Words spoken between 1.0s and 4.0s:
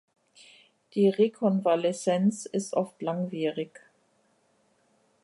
Rekonvaleszenz ist oft langwierig.